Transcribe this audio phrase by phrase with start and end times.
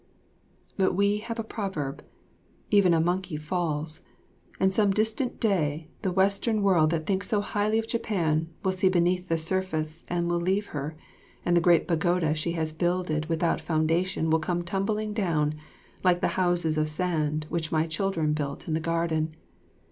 [0.77, 2.03] But we have a proverb,
[2.71, 4.01] "Even a monkey falls";
[4.59, 8.89] and some distant day the Western world that thinks so highly of Japan will see
[8.89, 10.95] beneath the surface and will leave her,
[11.45, 15.53] and the great pagoda she has builded without foundation will come tumbling down
[16.03, 19.35] like the houses of sand which my children build in the garden.